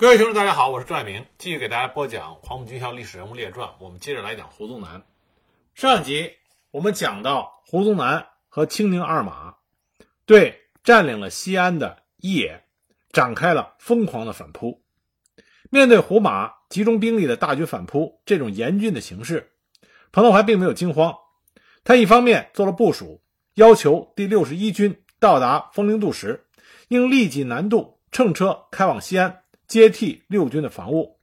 [0.00, 3.68] 各位听众，大家好，我是赵爱明，继续给大家播讲《黄埔军校历史人物列传》。
[3.80, 5.02] 我们接着来讲胡宗南。
[5.74, 6.34] 上集
[6.70, 9.56] 我们讲到胡宗南和清宁二马
[10.24, 12.62] 对占领了西安的一野
[13.10, 14.84] 展开了疯狂的反扑。
[15.68, 19.50] 面对胡马集中兵力的大举反扑这种严峻的形势，
[20.12, 21.16] 彭德怀并没有惊慌。
[21.82, 23.20] 他一方面做了部署，
[23.54, 26.46] 要求第六十一军到达枫林渡时，
[26.86, 29.42] 应立即南渡，乘车开往西安。
[29.68, 31.20] 接替六军的防务，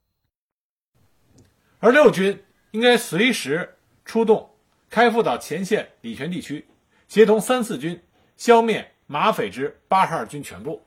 [1.79, 4.55] 而六军应该随时出动，
[4.87, 6.67] 开赴到前线礼泉地区，
[7.07, 8.03] 协同三四军
[8.37, 10.85] 消灭马匪之八十二军全部。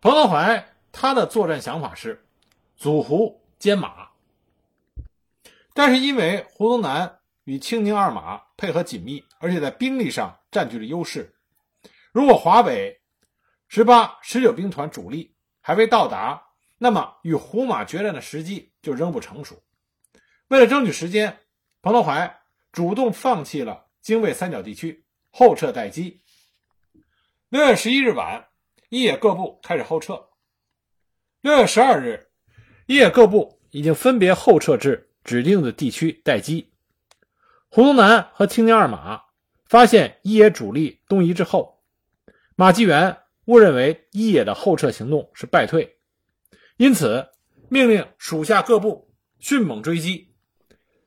[0.00, 2.24] 彭德怀他的作战想法是
[2.78, 4.08] 阻胡歼马，
[5.74, 11.34] 但是因为胡宗南与清宁二马配合紧密，而且在兵力上占据了优势，
[12.10, 13.02] 如果华北
[13.68, 16.44] 十八、十九兵团主力还未到达。
[16.78, 19.62] 那么，与胡马决战的时机就仍不成熟。
[20.48, 21.38] 为了争取时间，
[21.80, 26.20] 彭德怀主动放弃了精卫三角地区，后撤待机。
[27.48, 28.48] 六月十一日晚，
[28.90, 30.28] 一野各部开始后撤。
[31.40, 32.28] 六月十二日，
[32.86, 36.74] 一野各部已经分别后撤至指定的地区待机。
[37.68, 39.22] 胡宗南和青宁二马
[39.64, 41.82] 发现一野主力东移之后，
[42.54, 45.95] 马继元误认为一野的后撤行动是败退。
[46.76, 47.28] 因此，
[47.68, 50.34] 命令属下各部迅猛追击。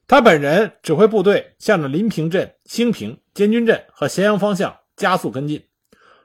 [0.07, 5.67] 他本人指挥部队向着临平镇、兴平、监军镇和咸阳方向加速跟进，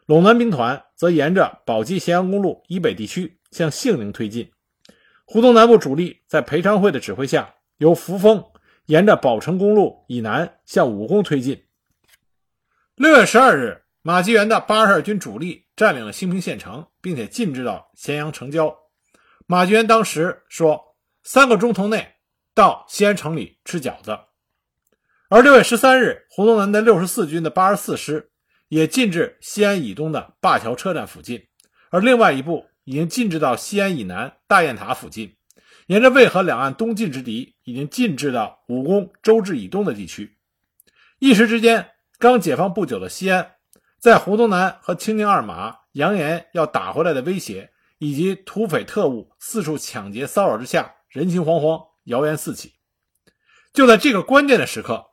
[0.06, 4.51] 陇南兵团则沿着宝鸡咸阳公路以北地区向杏陵推进。
[5.27, 8.42] 胡宗南部主力在裴昌会的指挥下，由扶风
[8.86, 11.64] 沿着宝成公路以南向武功推进。
[12.97, 18.75] 六月十二日，马继元的八十二军主力占领了兴平县城，并且进至到咸阳城郊。
[19.47, 22.14] 马继元当时说：“三个钟头内
[22.55, 24.19] 到西安城里吃饺子。”
[25.28, 28.30] 而六月十三日，胡宗南的六十四军的八十四师
[28.68, 31.46] 也进至西安以东的灞桥车站附近，
[31.91, 35.36] 而另外一部已经进至到西安以南大雁塔附近，
[35.89, 40.39] 沿着渭河两岸东进之敌已经进至到武功周至以东的地区。
[41.18, 43.57] 一时之间，刚解放不久的西安，
[43.98, 47.73] 在胡宗南和清宁二马扬言要打回来的威胁。
[47.98, 52.74] 以及土匪特务四处抢劫骚扰之下，人心惶惶，谣言四起。
[53.72, 55.06] 就在这个关键的时刻，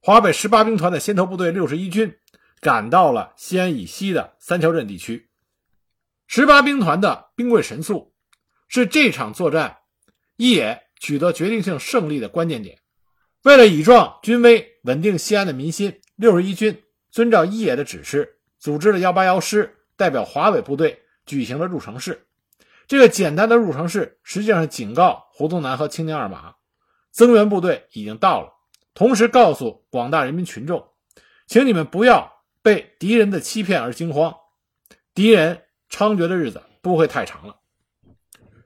[0.00, 2.16] 华北十八兵团的先头部队六十一军
[2.60, 5.28] 赶到了西安以西的三桥镇地区。
[6.26, 8.14] 十八兵团的兵贵神速，
[8.68, 9.78] 是这场作战
[10.36, 12.78] 一野取得决定性胜利的关键点。
[13.42, 21.01] 为了以壮军威，稳定西安的民心，六十一军遵照一野的指示，组织了幺八幺师代表华北部队。
[21.26, 22.26] 举行了入城式，
[22.86, 26.54] 这个简单的入城式实际上警告胡宗南和青年二马，
[27.10, 28.52] 增援部队已经到了，
[28.94, 30.88] 同时告诉广大人民群众，
[31.46, 32.32] 请你们不要
[32.62, 34.34] 被敌人的欺骗而惊慌，
[35.14, 37.56] 敌人猖獗的日子不会太长了。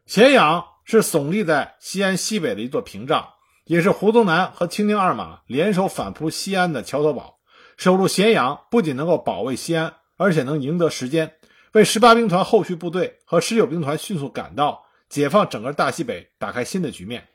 [0.07, 3.31] 咸阳是耸立在西安西北的一座屏障，
[3.65, 7.39] 也是胡宗南和青年二马联手反扑西安的桥头堡。
[7.77, 11.36] 守住咸阳，不仅能够保卫西安，而且能赢得时间。
[11.77, 17.29] 为十八兵团后续部队和十九兵团迅速赶到，解放整个大西北，打开新的局面。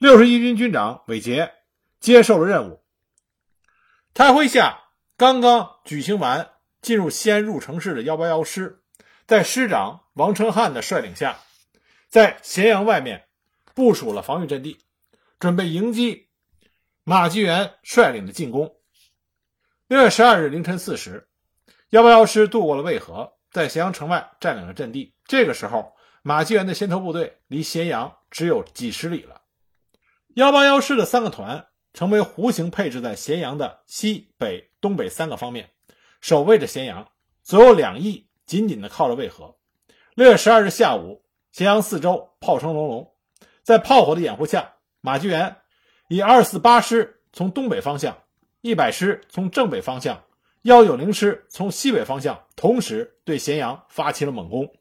[0.00, 1.52] 六十一军军长韦杰
[2.00, 2.82] 接受了任务。
[4.12, 4.80] 他麾下
[5.16, 6.50] 刚刚举行完
[6.82, 8.82] 进入西安入城式的幺八幺师，
[9.28, 11.38] 在师长王成汉的率领下，
[12.08, 13.28] 在咸阳外面
[13.76, 14.78] 部署了防御阵地，
[15.38, 16.26] 准备迎击
[17.04, 18.74] 马继元率领的进攻。
[19.86, 21.28] 六月十二日凌晨四时，
[21.90, 23.34] 幺八幺师渡过了渭河。
[23.50, 25.14] 在咸阳城外占领了阵地。
[25.24, 29.42] 这个时候，马继元的先头部队离咸阳只有几十里了。
[30.34, 35.70] 幺八幺师的三个团成为弧形配置在咸阳的西北、东北三个方面，
[36.20, 37.08] 守卫着咸阳。
[37.42, 39.56] 左右两翼紧紧地靠着渭河。
[40.14, 43.14] 六月十二日下午，咸阳四周炮声隆隆，
[43.62, 45.56] 在炮火的掩护下，马继元
[46.08, 48.22] 以二四八师从东北方向，
[48.60, 50.22] 一百师从正北方向。
[50.62, 54.74] 幺九零师从西北方向同时对咸阳发起了猛攻，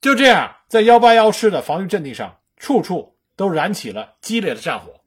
[0.00, 5.02] 就这样，在幺八幺师的防御阵地上，处处都燃起了激烈的战火。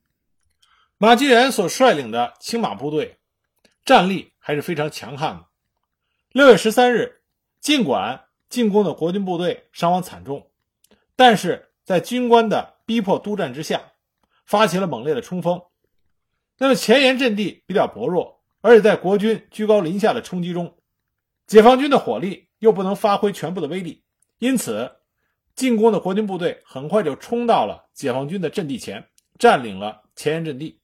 [0.99, 3.17] 马继元所率领的青马部队
[3.83, 5.45] 战力还是非常强悍的。
[6.31, 7.21] 六月十三日，
[7.59, 10.51] 尽管进攻的国军部队伤亡惨重，
[11.15, 13.93] 但是在军官的逼迫督战之下，
[14.45, 15.63] 发起了猛烈的冲锋。
[16.59, 18.38] 那么前沿阵地比较薄弱。
[18.61, 20.77] 而且在国军居高临下的冲击中，
[21.47, 24.03] 解放军的火力又不能发挥全部的威力，
[24.37, 24.97] 因此
[25.55, 29.07] 进攻的国军部队很快就冲到了解放军的阵地前，
[29.37, 30.81] 占领了前沿阵地。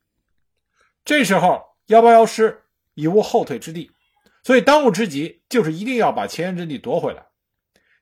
[1.03, 2.63] 这时候，幺八幺师
[2.93, 3.91] 已无后退之地，
[4.43, 7.27] 所以当务之急就是一定要把前沿阵地夺回来。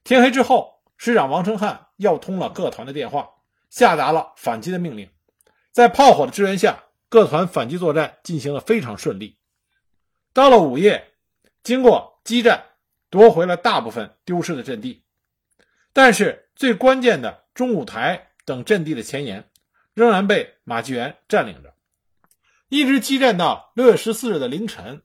[0.03, 3.29] 天黑之后，师长王成汉要通了各团的电话，
[3.69, 5.09] 下达了反击的命令。
[5.71, 9.37] 在炮火的支援下，各团反击作战进行了非常顺利。
[10.33, 11.13] 到了午夜，
[11.61, 12.65] 经过激战，
[13.11, 15.03] 夺回了大部分丢失的阵地，
[15.93, 19.47] 但是最关键的中舞台等阵地的前沿
[19.93, 21.75] 仍然被马继元占领着。
[22.69, 25.03] 一直激战到六月十四日的凌晨，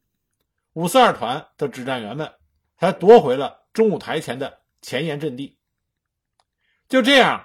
[0.73, 2.33] 五四二团的指战员们
[2.79, 5.59] 才夺回了中舞台前的前沿阵地。
[6.89, 7.45] 就这样，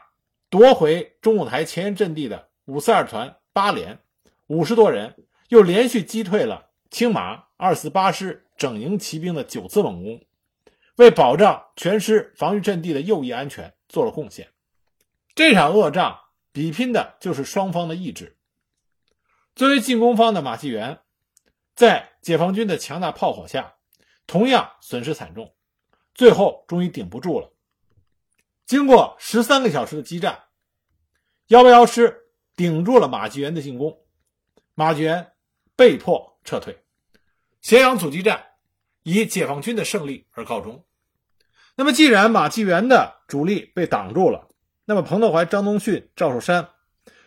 [0.49, 3.99] 夺回中舞台前沿阵地的五四二团八连
[4.47, 10.25] 五十多人，又连续击退了青马二四八师整营骑兵的九次猛攻，
[10.97, 14.49] 为保障全师防御阵地的右翼安全做了贡献。
[15.35, 16.19] 这场恶仗
[16.51, 18.37] 比拼的就是双方的意志。
[19.55, 20.99] 作为进攻方的马继元，
[21.75, 23.75] 在解放军的强大炮火下，
[24.27, 25.53] 同样损失惨重，
[26.13, 27.51] 最后终于顶不住了。
[28.65, 30.43] 经过十三个小时的激战，
[31.47, 34.05] 幺八幺师顶住了马继元的进攻，
[34.75, 35.33] 马继元
[35.75, 36.82] 被迫撤退。
[37.63, 38.45] 咸阳阻击战
[39.01, 40.85] 以解放军的胜利而告终。
[41.75, 44.49] 那么，既然马继元的主力被挡住了，
[44.85, 46.69] 那么彭德怀、张宗逊、赵寿山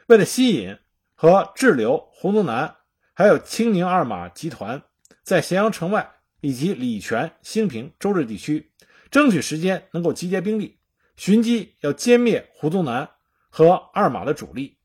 [0.07, 0.79] 为了吸引。
[1.19, 2.77] 和滞留胡宗南，
[3.15, 4.83] 还有青宁二马集团，
[5.23, 8.71] 在咸阳城外以及礼泉、兴平、周至地区，
[9.11, 10.79] 争取时间能够集结兵力，
[11.17, 13.09] 寻机要歼灭胡宗南
[13.49, 14.77] 和二马的主力。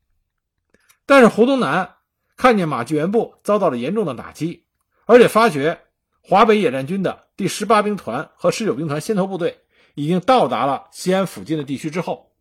[1.04, 1.96] 但是胡宗南
[2.34, 4.61] 看见马继元部遭到了严重的打击，
[5.06, 5.80] 而且发觉
[6.20, 9.58] 华北野战军的第十八兵团和十九兵团先头部队
[9.94, 12.32] 已经到达了西安附近的地区之后，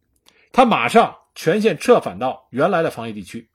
[0.51, 3.49] 他马上全线撤返到原来的防御地区。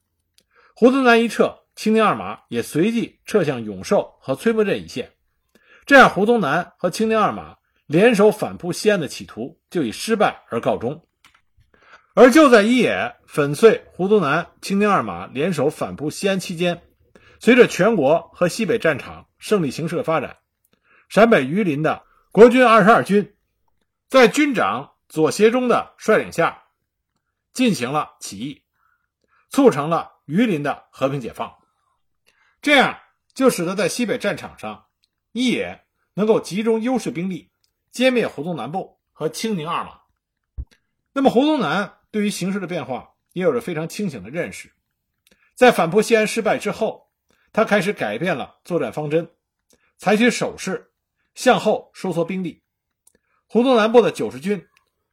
[0.74, 5.12] 胡宗南一撤，青宁二马也随即撤向永寿和崔磨镇一线，
[5.86, 7.56] 这样胡宗南和青宁二马
[7.86, 11.02] 联手反扑西安的企图就以失败而告终。
[12.14, 16.82] 而就在一野粉碎胡宗南、青宁二马联手反扑西安期间，
[17.46, 20.38] 随着全国和西北战场胜利形势的发展，
[21.08, 23.36] 陕北榆林的国军二十二军，
[24.08, 26.64] 在军长左协中的率领下，
[27.52, 28.64] 进行了起义，
[29.48, 30.14] 促成了。
[30.24, 31.56] 榆林的和平解放，
[32.62, 32.98] 这样
[33.32, 34.86] 就使得在西北战场上，
[35.30, 35.84] 一野
[36.14, 37.52] 能够集中优势兵力
[37.92, 40.00] 歼灭胡宗南部和青宁二马。
[41.12, 44.72] 那么胡宗南对于形势的变化也有着非常清醒的认识，
[45.54, 47.05] 在反扑西安失败之后，
[47.56, 49.30] 他开始改变了作战方针，
[49.96, 50.90] 采取守势，
[51.34, 52.62] 向后收缩兵力。
[53.46, 54.66] 胡宗南部的九十军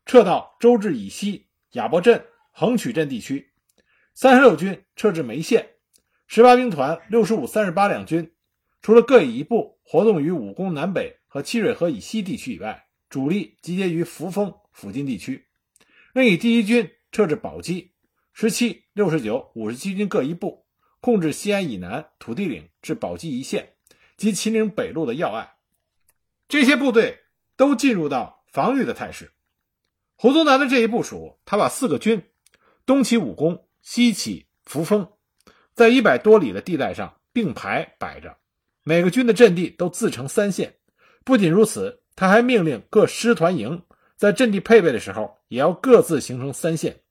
[0.05, 3.53] 撤到周至以西哑泊镇、横曲镇地区。
[4.13, 5.75] 三十六军撤至眉县，
[6.27, 8.33] 十八兵团六十五、三十八两军，
[8.81, 15.47] 除了各以一部活动于武功南北和七水河以西地区以外，主力集结于扶风附近地区。
[16.11, 17.93] 另以第一军撤至宝鸡，
[18.33, 20.62] 十七、六十九、五十七军各一部，
[21.03, 23.73] 控制西安以南土地岭至宝鸡一线
[24.15, 25.55] 及秦岭北路的要隘。
[26.47, 27.23] 这些部队
[27.57, 29.33] 都进入到防御的态势。
[30.15, 32.23] 胡宗南的这一部署，他把四个军
[32.85, 33.67] 东起武功。
[33.81, 35.11] 西起扶风，
[35.73, 38.37] 在一百多里的地带上并排摆着，
[38.83, 40.75] 每个军的阵地都自成三线。
[41.25, 43.83] 不仅如此，他还命令各师团营
[44.15, 47.01] 在阵地配备的时候，也要各自形成三线，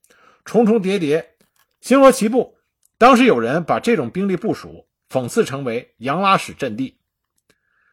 [0.43, 1.35] 重重叠叠，
[1.79, 2.57] 星罗棋布。
[3.03, 7.01] 当时有人把这种兵力部署讽刺成为“杨拉屎阵地”。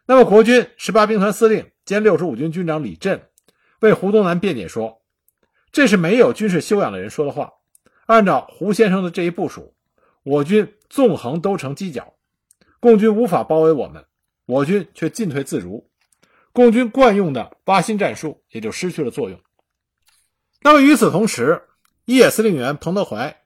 [0.07, 3.29] 那么，国军十八兵团司令兼六十五军军长李振
[3.81, 5.02] 为胡宗南辩解说
[5.73, 7.55] ：“这是没有军事修养的人说的话。”
[8.07, 9.75] 按照胡先生的这一部署，
[10.23, 12.14] 我军纵横都成犄角，
[12.79, 14.05] 共军无法包围我们，
[14.47, 15.90] 我军却进退自如，
[16.52, 19.40] 共军惯用的挖心战术也就失去了作用。
[20.62, 21.64] 那么与此同时，
[22.05, 23.39] 一野司令员彭德怀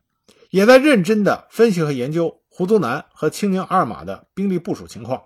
[0.55, 5.21] 也在认真地分析和研究胡宗南和青宁二马的兵力部署情况。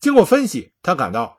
[0.00, 1.38] 经过分析，他感到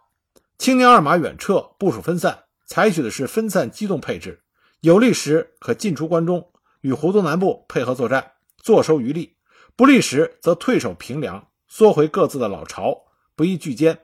[0.58, 4.42] 青宁二马远撤部署分散，采取的是分散机动配置，
[4.80, 6.50] 有利时可进出关中。
[6.80, 9.36] 与胡宗南部配合作战，坐收渔利；
[9.76, 13.98] 不利时则退守平凉，缩回各自的老巢，不易拒歼。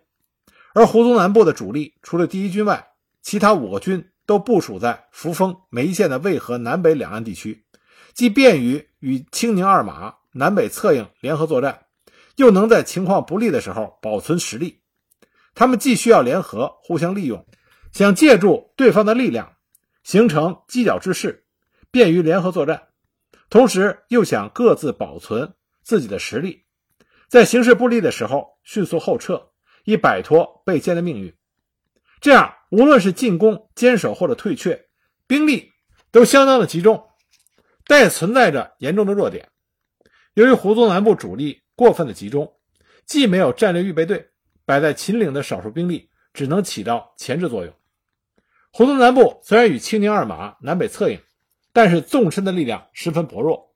[0.73, 2.89] 而胡宗南部的主力除了第一军外，
[3.21, 7.63] 其他五个军都部署在扶风、眉县的渭河南北两岸地区，
[8.13, 11.85] 既便于与青宁二马南北策应联合作战，
[12.35, 14.81] 又能在情况不利的时候保存实力。
[15.55, 17.45] 他们既需要联合互相利用，
[17.91, 19.53] 想借助对方的力量，
[20.03, 21.45] 形成犄角之势，
[21.91, 22.87] 便于联合作战。
[23.49, 25.53] 同时又想各自保存
[25.83, 26.63] 自己的实力，
[27.27, 29.51] 在形势不利的时候迅速后撤，
[29.83, 31.35] 以摆脱被歼的命运。
[32.19, 34.87] 这样，无论是进攻、坚守或者退却，
[35.27, 35.71] 兵力
[36.09, 37.05] 都相当的集中，
[37.85, 39.49] 但也存在着严重的弱点。
[40.33, 42.55] 由于胡宗南部主力过分的集中，
[43.05, 44.29] 既没有战略预备队，
[44.65, 47.73] 摆在秦岭的少数兵力只能起到前置作用。
[48.71, 51.19] 胡宗南部虽然与青宁二马南北策应，
[51.71, 53.75] 但是纵深的力量十分薄弱，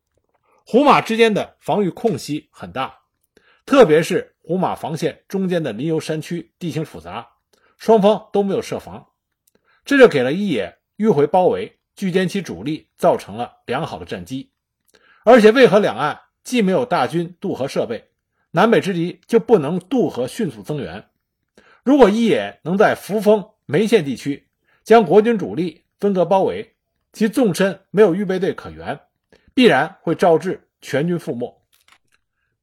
[0.66, 3.00] 胡马之间的防御空隙很大，
[3.66, 7.28] 特别是胡马防线中间的林游山区地形复杂，
[7.78, 9.10] 双方都没有设防，
[9.86, 14.52] 这就给了一野迂回包围、聚歼其主力造成了良好的战机。
[15.26, 18.08] 而且渭河两岸既没有大军渡河设备，
[18.52, 21.10] 南北之敌就不能渡河迅速增援。
[21.84, 24.48] 如果一野能在扶风眉县地区，
[24.84, 26.76] 将国军主力分割包围，
[27.12, 29.00] 其纵深没有预备队可援，
[29.54, 31.62] 必然会招致全军覆没。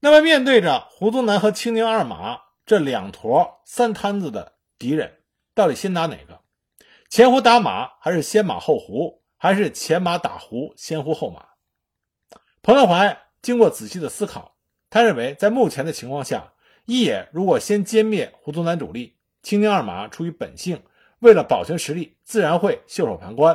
[0.00, 5.18] 那么，面对着胡宗南和青宁二马这两坨三摊子的敌人，
[5.54, 6.40] 到底先打哪个？
[7.08, 11.48] 前胡打马，还是先马后胡，还是前马打胡，先胡后马？
[12.62, 14.56] 彭德怀经过仔细的思考，
[14.88, 16.54] 他认为，在目前的情况下，
[16.86, 20.82] 一野如果先歼灭胡宗南主力，青宁二马出于本性。
[21.18, 23.54] 为了保全实力，自然会袖手旁观，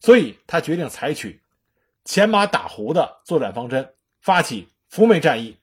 [0.00, 1.42] 所以他决定采取
[2.02, 5.58] 前马打胡的作战方针，发起扶眉战役，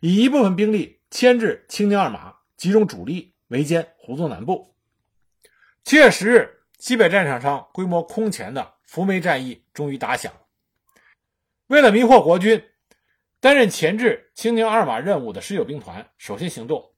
[0.00, 4.74] 以一部分兵力牵制青宁二马，集中主力围歼胡宗南部。
[5.84, 10.32] 七月十日，西北战场上规模空前的扶眉战役终于打响。
[11.66, 12.64] 为了迷惑国军，
[13.40, 16.92] 担任前置青宁二马任务的十九兵团首先行动。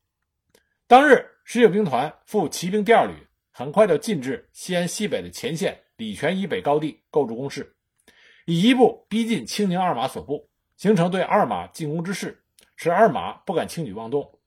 [0.87, 3.15] 当日，十九兵团赴骑兵第二旅。
[3.53, 7.75] 很快就进至西安西北的前线礼泉以北高地，构筑工事，
[8.47, 12.43] 以一步逼近青宁二马所部，形成对二马进攻之势，
[12.77, 14.39] 使二马不敢轻举妄动。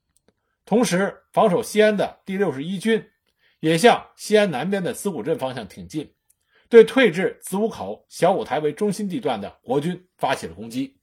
[0.65, 3.07] 同时，防守西安的第六十一军
[3.63, 6.13] 也向西安南边的子午镇方向挺进，
[6.67, 11.00] 对退至子午口、小五台为中心地段的国军发起了攻击。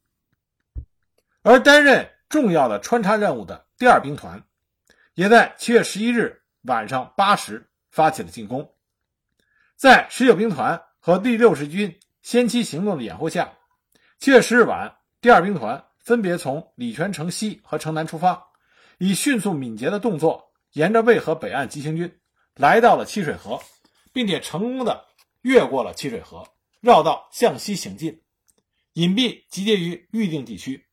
[1.40, 4.44] 而担任重要的穿插任务的第二兵团，
[5.14, 7.66] 也在七月十一日晚上八时。
[7.90, 8.72] 发起了进攻，
[9.74, 13.52] 在十九兵团和第六十军先期行动的掩护下，
[14.20, 18.46] 七月十日晚，第二兵团分别从礼泉城西和城南出发，
[18.98, 22.16] 以迅速敏捷的动作，沿着渭河北岸急行军，
[22.54, 23.60] 来到了七水河，
[24.12, 25.06] 并且成功的
[25.42, 26.46] 越过了七水河，
[26.80, 28.22] 绕道向西行进，
[28.94, 30.86] 隐蔽集结于预定地区。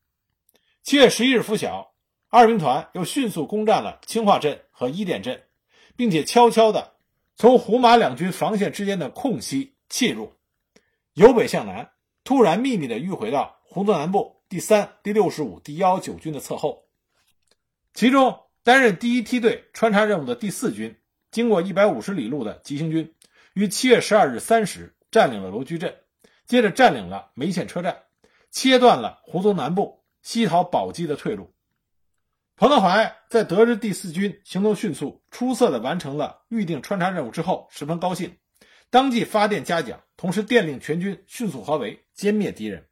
[0.82, 1.94] 七月十一日拂晓，
[2.28, 5.44] 二兵团又迅速攻占了清化镇和伊甸镇。
[5.96, 6.94] 并且悄悄地
[7.34, 10.32] 从胡马两军防线之间的空隙切入，
[11.14, 11.90] 由北向南，
[12.22, 16.84] 突然秘密地迂回到胡宗南部第三、第六十五、第幺九军的侧后。
[17.94, 20.97] 其中担任第一梯队穿插任务的第四军，
[21.30, 23.14] 经过一百五十里路的急行军，
[23.54, 25.96] 于七月十二日三时占领了罗居镇，
[26.46, 28.02] 接着占领了梅县车站，
[28.50, 31.52] 切断了胡宗南部西逃宝鸡的退路。
[32.56, 38.36] 彭德怀在得知第四军行动迅速、出色地完成了预定穿插任务之后，十分高兴，
[38.90, 42.86] 当即发电嘉奖，同时电令全军迅速合围，歼灭敌人。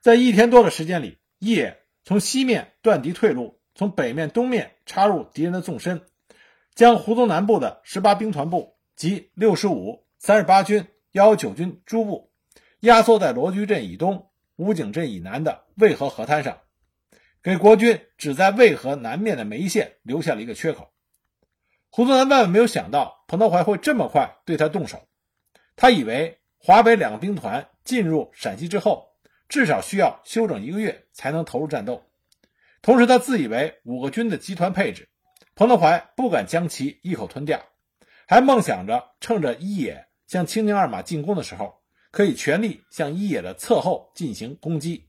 [0.00, 6.02] 在一天多的时间里，叶从西面断敌退路，从北面、东面插入敌人的纵深，
[6.78, 12.30] 将胡宗南部的十八兵团部及六十五、三十八军、幺九军诸部
[12.78, 16.60] 压缩在罗居镇以东、武井镇以南的渭河河滩上。
[17.42, 20.92] 给国军只在渭河南面的眉县留下了一个缺口。
[21.90, 25.08] 胡宗南万万没有想到彭德怀会这么快对他动手，
[25.74, 29.16] 他以为华北两个兵团进入陕西之后，
[29.48, 32.04] 至少需要休整一个月才能投入战斗。
[32.82, 35.07] 同时，他自以为五个军的集团配置，
[35.58, 37.60] 彭德怀不敢将其一口吞掉，
[38.28, 41.80] 还梦想着趁着一野向青宁二马进攻的时候，
[42.12, 45.08] 可以全力向一野的侧后进行攻击。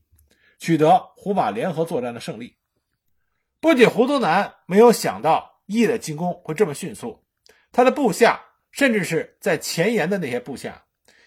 [0.58, 2.56] 取得胡马联合作战的胜利，
[3.60, 7.22] 不仅胡宗南没有想到一野的进攻会这么迅速，
[7.70, 8.40] 他的部下，
[8.72, 10.82] 甚至是在前沿的那些部下，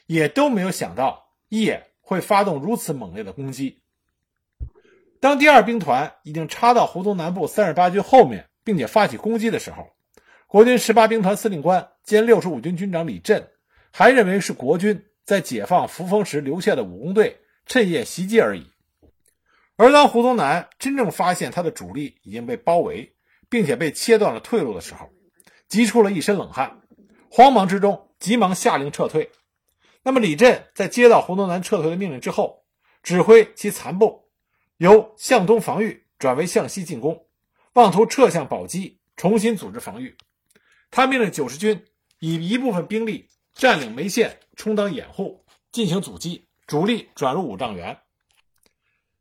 [0.05, 3.81] 也都没有想到一野会发动如此猛烈的攻击。
[5.21, 9.89] 当第二兵团已经插到胡宗南部三十八军后面，并且发起攻击的时候，
[10.47, 13.49] 国军十八兵团司令官兼六十五军军长李振
[13.91, 18.67] 还认为是国军在解放扶风时留下的武工队趁夜袭击而已。
[19.75, 23.15] 而当胡宗南真正发现他的主力已经被包围，
[23.49, 25.09] 并且被切断了退路的时候，
[25.67, 26.81] 急出了一身冷汗，
[27.29, 29.31] 慌忙之中急忙下令撤退。
[30.03, 32.63] 那么李振在接到胡宗南撤退的命令之后，
[33.01, 34.29] 指挥其残部
[34.77, 37.25] 由向东防御转为向西进攻，
[37.73, 40.15] 妄图撤向宝鸡，重新组织防御。
[40.91, 41.85] 他命令九十军
[42.19, 47.97] 以一部分兵力占领梅县，充当掩护，进行阻击，主力转入五丈原。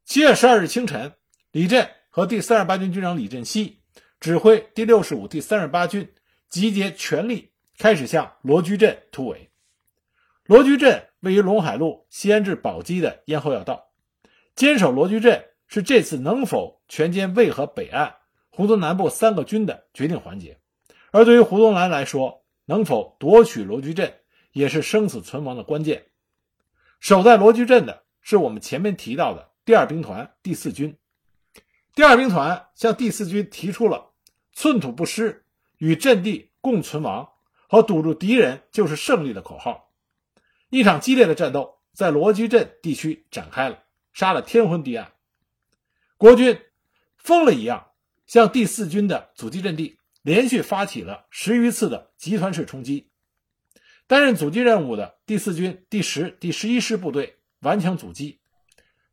[0.04, 1.14] 七月十二日清晨，
[1.50, 3.80] 李振和第三十八军军长李振西
[4.20, 6.12] 指挥第六十五、第三十八军
[6.50, 9.50] 集结全力，开始向罗居镇突围。
[10.44, 13.92] 罗居镇位于陇海路西安至宝鸡的咽喉要道，
[14.54, 18.16] 坚守罗居镇是这次能否全歼渭河北岸
[18.54, 20.60] 胡宗南部三个军的决定环节。
[21.10, 24.20] 而对于胡宗南来说，能否夺取罗居镇
[24.52, 26.06] 也是生死存亡的关键。
[27.00, 30.98] 守在罗居镇的是我们前面提到的第二兵团第四军。
[31.94, 34.10] 第二兵团向第四军提出了
[34.52, 35.44] “寸土不失，
[35.78, 37.30] 与阵地共存亡”
[37.68, 39.90] 和“堵住敌人就是胜利”的口号。
[40.68, 43.82] 一场激烈的战斗在罗居镇地区展开了，
[44.12, 45.12] 杀了天昏地暗。
[46.16, 46.60] 国军
[47.16, 47.91] 疯了一样
[48.32, 53.10] 向第四军的阻击阵地连续发起了十余次的集团式冲击。
[54.06, 58.40] 担任阻击任务的第四军第十、第十一师部队顽强阻击，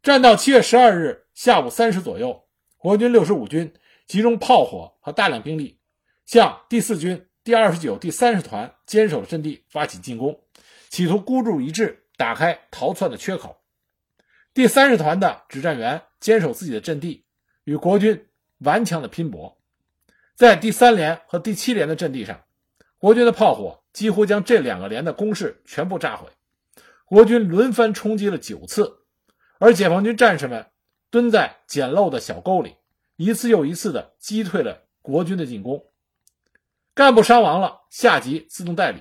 [0.01, 2.45] 战到七月十二日下午三时左右，
[2.77, 3.73] 国军六十五军
[4.07, 5.81] 集中炮火和大量兵力，
[6.25, 10.39] 向第四军第二十九、第三十团坚守的阵地发起进攻。
[10.87, 13.57] 企图孤注一掷，打开逃窜的缺口。
[14.53, 17.25] 第三十团的指战员坚守自己的阵地，
[17.65, 18.25] 与国军
[18.59, 19.57] 顽强的拼搏。
[20.35, 22.45] 在第三连和第七连的阵地上，
[22.97, 26.29] 国军的炮火几乎将这两个连的攻势全部炸毁。
[27.05, 28.99] 国军轮番冲击了九次，
[29.57, 30.67] 而解放军战士们
[31.09, 32.75] 蹲在简陋的小沟里，
[33.15, 35.85] 一次又一次地击退了国军的进攻。
[36.93, 38.99] 干部伤亡了，下级自动代理。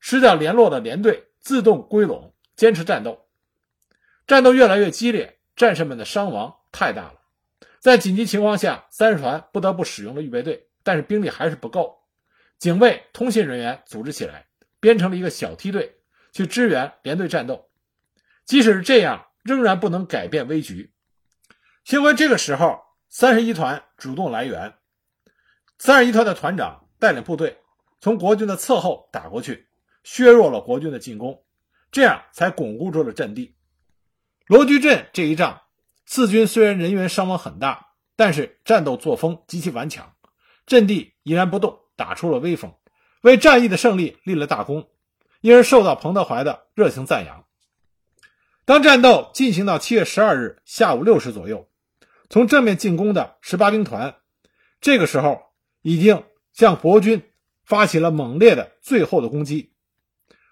[0.00, 3.26] 失掉联络的连队自动归拢，坚持战斗。
[4.26, 7.19] 战斗越来越激烈，战士们的伤亡太大了。
[7.80, 11.98] 在紧急情况下，三十团不得不使用了预备队，但是兵力还是不够。
[12.58, 14.46] 警卫、通信人员组织起来，
[14.78, 15.96] 编成了一个小梯队
[16.32, 17.70] 去支援连队战斗。
[18.44, 20.92] 即使是这样，仍然不能改变危局。
[21.84, 24.74] 幸亏这个时候，三十一团主动来援，
[25.78, 27.58] 三十一团的团长带领部队
[28.00, 29.68] 从国军的侧后打过去。
[30.02, 31.44] 削弱了国军的进攻，
[31.92, 33.54] 这样才巩固住了阵地。
[34.46, 35.60] 罗居镇这一仗，
[36.12, 40.12] 四军虽然人员伤亡很大，但是战斗作风极其顽强，
[40.66, 42.74] 阵地依然不动，打出了威风，
[43.20, 44.88] 为战役的胜利立了大功，
[45.40, 47.44] 因而受到彭德怀的热情赞扬。
[48.64, 51.68] 当战斗进行到七月十二日下午六时左右，
[52.28, 54.16] 从正面进攻的十八兵团，
[54.80, 55.40] 这个时候
[55.80, 57.22] 已经向国军
[57.62, 59.74] 发起了猛烈的最后的攻击。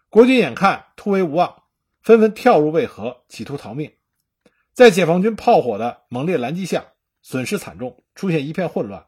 [0.08, 1.64] 国军眼看突围无望，
[2.00, 3.90] 纷纷跳入渭河，企图逃命。
[4.78, 9.06] 在解放军炮火的猛烈拦击下，损失惨重，出现一片混乱。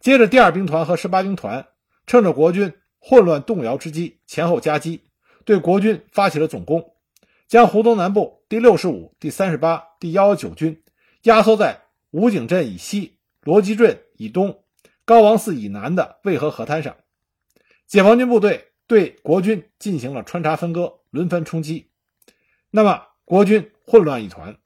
[0.00, 1.68] 接着，第二兵团和十八兵团
[2.06, 5.02] 趁着国军混乱动摇之机，前后夹击，
[5.44, 6.94] 对国军发起了总攻，
[7.46, 10.82] 将湖东南部第六十五、第三十八、第幺幺九军
[11.24, 14.64] 压缩在武井镇以西、罗集镇以东、
[15.04, 16.96] 高王寺以南的渭河河滩上。
[17.86, 18.72] 解放军部队。
[18.86, 21.90] 对国军进行了穿插分割、轮番冲击，
[22.70, 24.56] 那么国军混乱一团。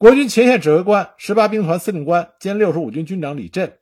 [0.00, 3.76] 国军前线指挥官、十八兵团司令官兼六十五军军长李振、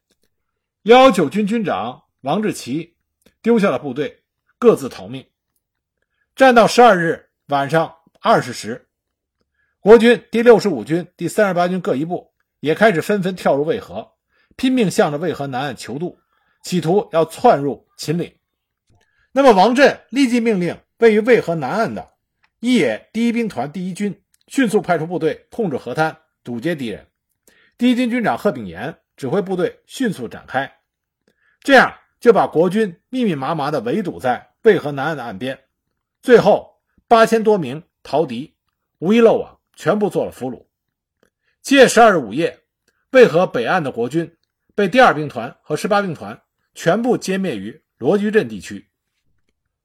[0.83, 2.96] 幺幺九军军长王志奇
[3.40, 4.24] 丢下了部队，
[4.59, 5.24] 各自逃命。
[6.35, 8.88] 战到十二日晚上二十时，
[9.78, 14.11] 国军第六十五军、第三十八军各一部也开始纷纷跳入渭河，
[14.57, 16.18] 拼命向着渭河南岸求渡，
[16.64, 18.35] 企图要窜入秦岭。
[19.31, 22.14] 那么，王震立即命令位于渭河南岸的
[22.59, 27.06] 一野第一兵团第一军迅速派出部队控制河滩，堵截敌人。
[27.76, 30.80] 第一军军长贺炳炎指挥部队迅速展开，
[31.61, 35.61] 这样就把国军密密麻麻地围堵在渭河南岸的岸边。
[36.22, 38.56] 最后，八千多名逃敌
[38.98, 40.66] 无一漏网，全部做了俘虏。
[41.61, 42.61] 七月十二日午夜，
[43.11, 44.37] 渭河北岸的国军
[44.74, 46.40] 被第二兵团和十八兵团
[46.74, 48.88] 全部歼灭于罗居镇地区。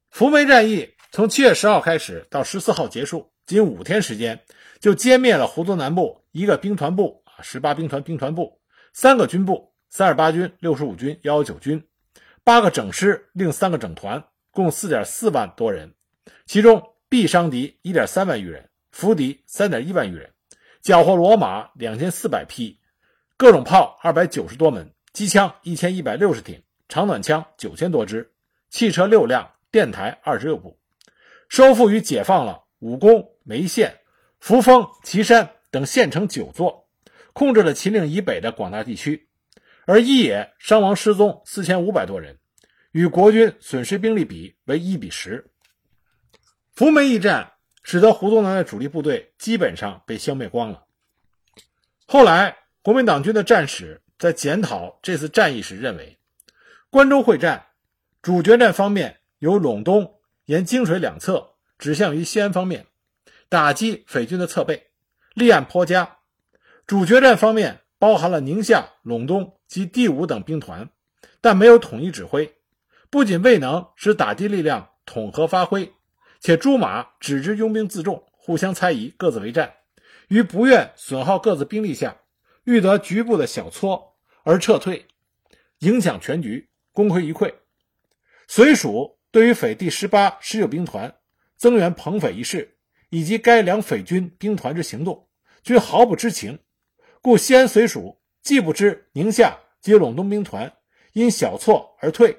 [0.09, 4.41] 扶梅战役从七月十号开始到十四号结束，仅五天时间
[4.79, 8.59] 就歼灭了湖东南部一个兵团部啊，十八兵团兵团部，
[8.93, 11.83] 三个军部，三十八军、六十五军、幺幺九军，
[12.43, 15.93] 八个整师，另三个整团，共四点四万多人，
[16.45, 20.31] 其中毙伤敌一点三万余人，俘敌三点一万余人，
[20.81, 22.79] 缴获骡马两千四百匹，
[23.37, 28.31] 各种炮二百九十多门，机枪一千一百六十挺，长短枪九千多支，
[28.69, 29.49] 汽车六辆。
[29.73, 30.77] 电台二十六部，
[31.49, 34.01] 收复与解放了武功、眉县、
[34.41, 36.89] 扶风、岐山等县城九座，
[37.31, 39.29] 控制了秦岭以北的广大地区。
[39.85, 42.39] 而伊野伤亡失踪四千五百多人，
[42.91, 45.49] 与国军损失兵力比为一比十。
[46.73, 50.83] 扶梅驿战使得胡宗南的主力部队基本上被消灭光了。
[52.05, 56.17] 后来，国民党军的战史在检讨这次战役时认为，
[56.89, 57.67] 关中会战
[58.21, 61.52] 主决战方面由陇东沿泾水两侧
[61.83, 62.85] 指向于西安方面，
[63.49, 64.91] 打击匪军的侧背，
[65.33, 66.19] 立案颇佳。
[66.87, 69.59] 主决战方面包含了宁夏、陇东。
[69.67, 70.91] 及第五等兵团，
[71.41, 72.57] 但没有统一指挥，
[73.09, 75.91] 不仅未能使打击力量统合发挥，
[76.39, 79.73] 且朱马只知拥兵自重，互相猜疑，各自为战，
[80.27, 82.17] 于不愿损耗各自兵力下，
[82.65, 85.07] 欲得局部的小挫而撤退，
[85.79, 87.55] 影响全局，功亏一篑。
[88.47, 91.15] 随蜀对于匪第十八、十九兵团
[91.63, 92.75] 增援彭匪一事，
[93.07, 95.29] 以及该两匪军兵团之行动，
[95.63, 96.59] 均毫不知情，
[97.21, 99.57] 故西安随署既不知宁夏。
[99.79, 100.73] 及陇东兵团
[101.13, 102.37] 因小挫而退，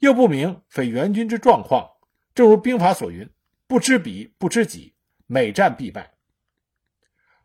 [0.00, 1.92] 又不明匪援军之状况。
[2.34, 3.28] 正如兵法所云
[3.66, 4.94] ：“不知彼，不知己，
[5.26, 6.12] 每战必败。”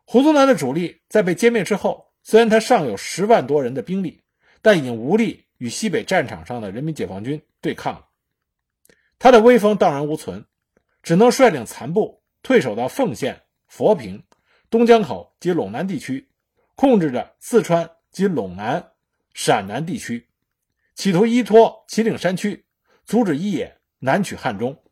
[0.04, 4.20] 胡宗南的主力在被歼灭之后，虽然他尚有十万多人的兵力，
[4.60, 8.08] 但已经无力与西北战场上的人民解放军对抗了。
[9.18, 10.44] 他的威风荡然无存，
[11.02, 14.24] 只能率领残部退守到凤县、佛坪、
[14.70, 16.28] 东江口及陇南地区，
[16.74, 18.92] 控制着四川及陇南。
[19.32, 20.28] 陕南地区，
[20.96, 22.66] 企图依托秦岭山区，
[23.06, 24.82] 阻止伊野南取汉中。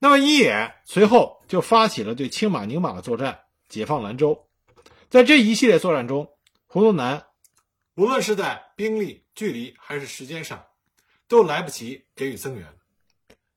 [0.00, 4.48] 那么伊野随后就发起了对青马、宁马的作战，解放兰州。
[5.08, 6.28] 在这一系列作战中，
[6.66, 7.26] 胡宗南
[7.94, 10.66] 无论是在兵力、距离还是时间上，
[11.28, 12.66] 都来不及给予增援。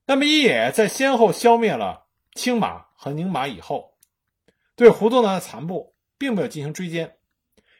[0.07, 3.97] 那么伊野在先后消灭了青马和宁马以后，
[4.75, 7.11] 对胡宗南的残部并没有进行追歼，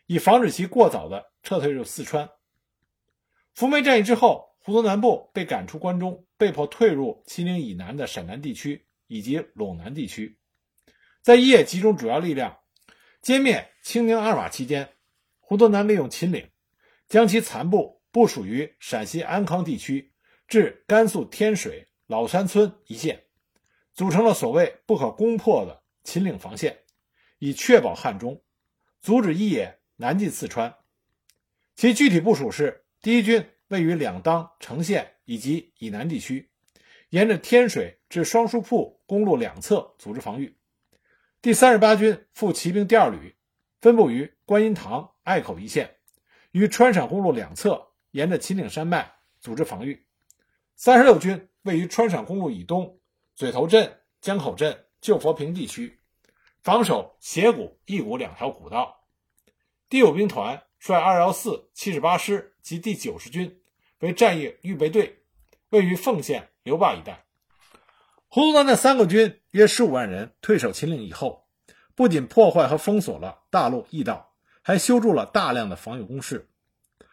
[0.06, 1.32] 以防止其过早的。
[1.44, 2.30] 撤退入四川。
[3.54, 10.38] 扶梅战役之后，胡宗南部被赶出关中，被迫退入秦岭以南的陕南地区以及陇南地区。
[11.22, 12.60] 在一野集中主要力量
[13.24, 14.90] 歼灭清宁二马期间，
[15.40, 16.52] 胡宗南利用秦岭，
[17.08, 20.12] 将其残部部署于陕西安康地区
[20.50, 23.26] 至甘肃天水老山村一线，
[23.94, 26.80] 组成了所谓不可攻破的秦岭防线，
[27.38, 28.42] 以确保汉中，
[29.02, 30.74] 阻止一野南进四川。
[31.76, 36.50] 其具体部署是：第一军位于两当、成县以及以南地区，
[37.10, 40.54] 沿着天水至双树铺公路两侧组织防御；
[41.42, 43.36] 第三十八军副骑兵第二旅
[43.82, 45.98] 分布于观音堂、隘口一线，
[46.52, 50.07] 于川陕公路两侧沿着秦岭山脉组织防御；
[50.80, 53.00] 三十六军位于川陕公路以东
[53.34, 56.00] 嘴头镇、江口镇、旧佛坪地区，
[56.62, 59.02] 防守斜谷、义谷两条古道；
[59.90, 60.64] 第五兵团。
[60.80, 63.60] 率二幺四七十八师及第九十军
[63.98, 65.24] 为战役预备队，
[65.70, 67.26] 位于凤县刘坝一带。
[68.28, 71.48] 胡宗南的三个军约十五万人退守秦岭以后，
[71.96, 76.48] 不仅破坏和封锁了大陆驿道，还修筑了大量的防御工事，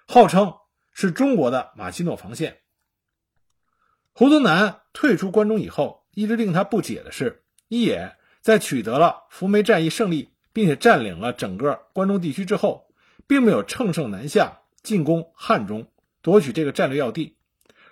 [0.06, 0.54] 号称
[0.92, 2.58] 是中国的马奇诺防线。
[4.14, 12.86] 胡宗南退出关中以后，一直令他不解的是，一野在取得了扶梅战役胜利，并且占领了整个关中地区之后。
[13.26, 15.88] 并没有乘胜南下进攻汉中，
[16.20, 17.38] 夺取这个战略要地，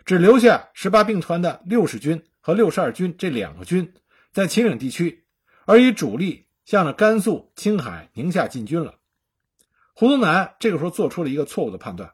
[0.05, 3.95] 只留下十八兵团的六十军和六十二军这两个军
[4.31, 5.25] 在秦岭地区，
[5.65, 8.97] 而以主力向着甘肃、青海、宁夏进军了。
[9.95, 12.13] 胡宗南这个时候做出了一个错误的判断，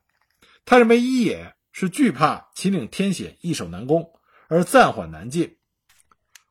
[0.64, 4.10] 他认为一野是惧怕秦岭天险易守难攻
[4.48, 5.58] 而暂缓南进。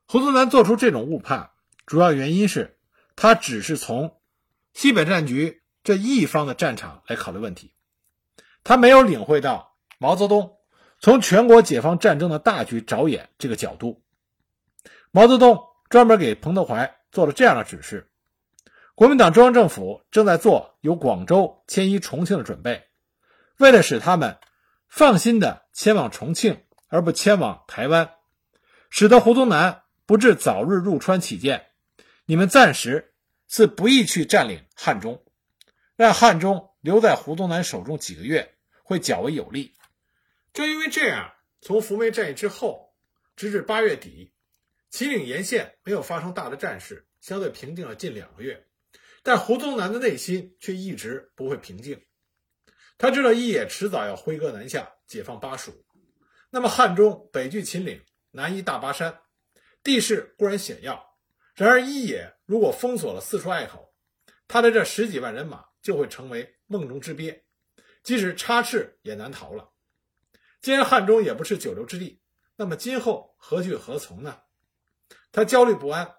[0.05, 1.49] 胡宗南做出这种误判，
[1.85, 2.79] 主要原因是
[3.17, 4.21] 他只是从
[4.73, 5.61] 西北战局。
[5.83, 7.73] 这一方的战场来考虑问题，
[8.63, 10.55] 他没有领会到毛泽东
[11.01, 14.01] 从全国解放战争的大局着眼这个角度。
[15.11, 15.59] 毛泽东
[15.89, 18.09] 专门给彭德怀做了这样的指示：
[18.95, 22.87] 国民党中央政府正在做由广州迁移重庆的准备，
[23.57, 24.37] 为了使他们
[24.87, 28.15] 放心的迁往重庆而不迁往台湾，
[28.89, 31.67] 使得胡宗南不致早日入川起见，
[32.25, 33.13] 你们暂时
[33.47, 35.23] 是不宜去占领汉中。
[35.95, 39.73] 让汉中留在胡宗南手中几个月会较为有利。
[40.53, 42.93] 正因为这样，从扶梅战役之后，
[43.35, 44.31] 直至八月底，
[44.89, 48.67] 秦岭沿线没有发生大的战事，相对平静了近两个月。
[49.23, 52.01] 但胡宗南的内心却一直不会平静。
[52.97, 55.85] 他知道一野迟早要挥戈南下，解放巴蜀。
[56.49, 59.21] 那么汉中北距秦岭，南依大巴山，
[59.83, 61.15] 地势固然险要，
[61.53, 63.93] 然而一野如果封锁了四处隘口，
[64.47, 67.43] 他的这十几万人马就会成为梦中之鳖，
[68.01, 69.69] 即使插翅也难逃了。
[70.61, 72.21] 既然汉中也不是久留之地，
[72.55, 74.39] 那么今后何去何从呢？
[75.31, 76.15] 他焦虑不安。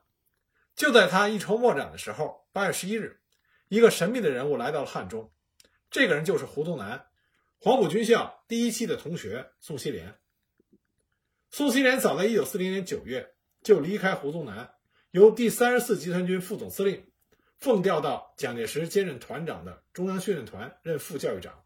[0.76, 3.20] 就在他一筹莫展的时候，八月十一日，
[3.68, 5.32] 一个神秘的人物来到了汉中。
[5.90, 7.07] 这个人就是胡宗南，
[7.59, 10.03] 黄埔军校第一期的同学宋希濂。
[11.51, 14.70] 宋希濂早在一九四零年九月就离开胡宗南，
[15.12, 17.11] 由第三十四集团军副总司令
[17.57, 21.64] 奉调到蒋介石兼任团长的中央训练团任副教育长。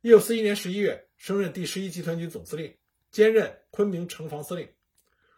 [0.00, 2.74] 一九四一年十一月升任第十一集团军总司令，
[3.10, 4.66] 兼任昆明城防司令。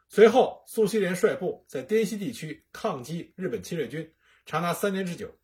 [0.09, 4.15] 随后，宋希濂率部在滇西地区抗击日本侵略军，
[4.47, 5.37] 长达三年之久，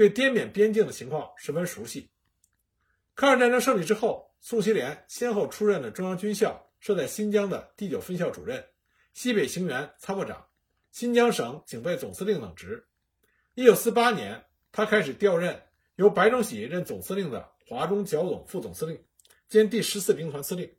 [0.00, 2.10] 对滇缅边境的情况十分熟悉。
[3.14, 8.64] 抗日战争胜利之后，宋希濂先后出任了中央军校设在新疆的第九分校主任、
[9.12, 10.46] 西北行辕参谋长、
[10.90, 12.86] 新疆省警备总司令等职。
[13.52, 15.64] 一九四八年，他开始调任
[15.96, 19.04] 由白崇禧任总司令的华中剿总副总司令，
[19.50, 20.74] 兼第十四兵团司令。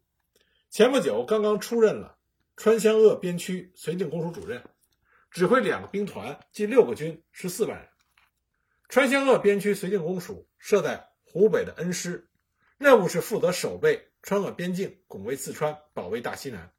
[0.71, 2.17] 前不久，刚刚出任了。
[2.57, 4.63] 川湘鄂边区绥靖公署主任，
[5.29, 7.88] 指挥两个兵团，计六个军，十四万人。
[8.91, 12.27] 川湘鄂边区绥靖公署设在湖北的恩施，
[12.77, 16.73] 任务是负责守备川鄂边境，拱卫四川，保卫大西南。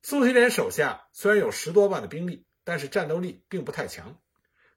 [0.00, 4.18] 宋希濂手下虽然有十多万的兵力，但是战斗力并不太强，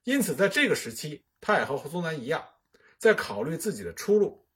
[0.04, 2.46] 因此在这个时期，他也和胡宗南一样，
[2.98, 4.46] 在考虑自己的出路。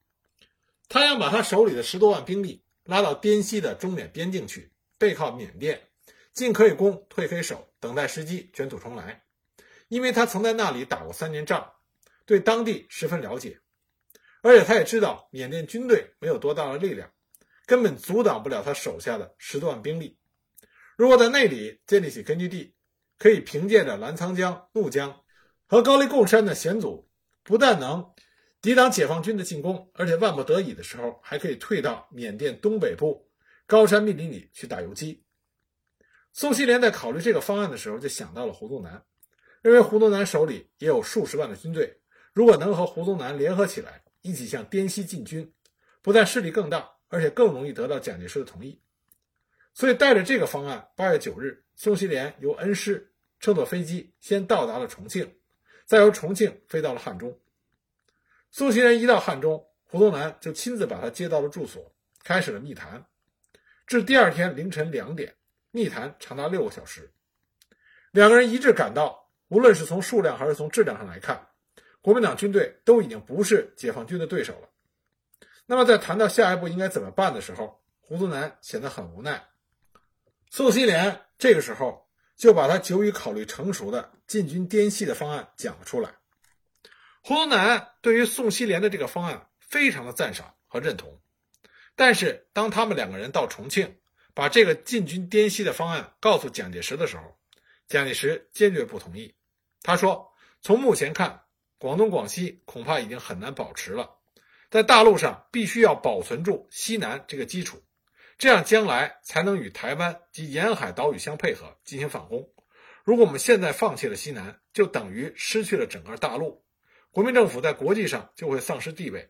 [0.89, 4.71] 他想把他手里的十多万兵力拉到滇西的中缅边境去。
[4.99, 5.81] 背靠缅甸，
[6.33, 9.22] 进可以攻，退可以守，等待时机卷土重来。
[9.87, 11.73] 因为他曾在那里打过三年仗，
[12.25, 13.59] 对当地十分了解，
[14.41, 17.11] 而且他也知道缅甸军队没有多大的力量，
[17.65, 20.17] 根本阻挡不了他手下的十多万兵力。
[20.95, 22.75] 如果在那里建立起根据地，
[23.17, 25.21] 可以凭借着澜沧江、怒江
[25.65, 27.09] 和高黎贡山的险阻，
[27.43, 28.13] 不但能
[28.61, 33.29] 抵挡解放军的进攻，而且万不得已的时候，还可以退到缅甸东北部。
[33.65, 35.23] 高山密林里去打游击。
[36.33, 39.03] 宋希濂在考虑这个方案的时候，就想到了胡宗南，
[39.63, 42.01] 认为胡宗南手里也有数十万的军队，
[42.33, 45.53] 如果能和胡宗南联合起来，一起向滇西进军，
[46.01, 48.81] 不但势力更大，而且更容易得到蒋介石的同意。
[49.73, 55.33] 所以，带着这个方案，八月九日，宋希濂由恩施乘坐飞机先到达了重庆，
[55.85, 57.39] 再由重庆飞到了汉中。
[58.51, 63.05] 宋希濂一到汉中，胡宗南就亲自把他接到了住所，开始了密谈。
[63.87, 65.35] 至第二天凌晨两点，
[65.71, 67.13] 密谈长达六个小时，
[68.11, 69.22] 两个人一致感到，
[69.53, 71.47] 无论是从数量还是从质量上来看，
[72.01, 74.69] 国民党军队都已经不是解放军的对手了。
[75.67, 79.45] 那么，在谈到下一步应该怎么办的时候，胡宗南显得很无奈。
[80.49, 86.15] 宋希濂这个时候就把他久已考虑成熟的进军滇西的方案讲了出来。
[87.21, 91.21] 胡宗南对于宋希濂的这个方案非常的赞赏和认同。
[91.95, 93.97] 但是，当他们两个人到重庆，
[94.33, 97.37] 把这个进军滇西的方案告诉蒋介石的时候，
[97.87, 99.35] 蒋介石坚决不同意。
[99.83, 100.31] 他说
[100.63, 101.41] ：“从目前看，
[101.77, 104.15] 广东、广西恐怕已经很难保持了，
[104.71, 107.83] 在大陆上必须要保存住西南这个基础，
[108.37, 112.49] 这样将来才能与台湾及沿海岛屿相配合进行反攻。
[113.03, 116.63] 如果我们现在放弃了西南，就等于失去了整个大陆，
[117.11, 119.29] 国民政府在国际上就会丧失地位。”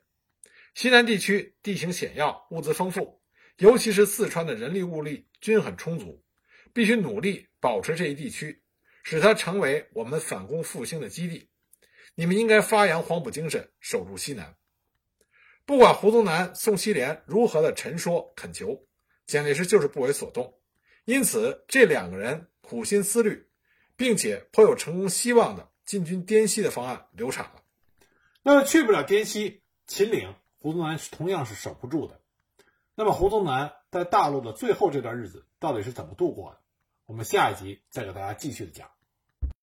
[0.75, 3.21] 西南地区地形险要，物资丰富，
[3.57, 6.23] 尤其是四川的人力物力均很充足，
[6.73, 8.62] 必须努力保持这一地区，
[9.03, 11.49] 使它成为我们反攻复兴的基地。
[12.15, 14.55] 你们应该发扬黄埔精神，守住西南。
[15.65, 18.87] 不管胡宗南、宋希濂如何的陈说恳求，
[19.25, 20.59] 蒋介石就是不为所动。
[21.05, 23.47] 因此，这两个人苦心思虑，
[23.95, 27.63] 并且颇有成功希望的进军滇西的方案流产了。
[28.41, 30.33] 那么，去不了滇西，秦岭。
[30.59, 32.21] 胡宗南同样是守不住的。
[32.95, 36.61] 那么，胡宗南在大陆的最后这段日子到底是怎么度过的？
[37.05, 38.89] 我们下一集再给大家继续的讲。